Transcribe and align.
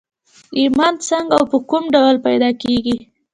ايمان 0.59 0.93
څنګه 1.07 1.33
او 1.39 1.43
په 1.51 1.57
کوم 1.69 1.83
ډول 1.95 2.15
پيدا 2.27 2.49
کېږي؟ 2.61 2.95